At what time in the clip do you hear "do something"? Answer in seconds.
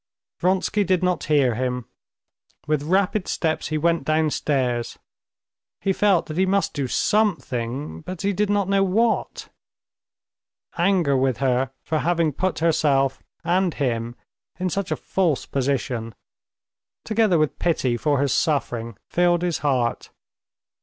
6.73-8.01